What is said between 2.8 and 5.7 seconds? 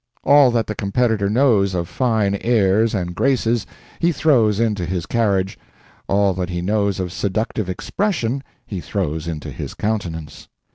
and graces he throws into his carriage,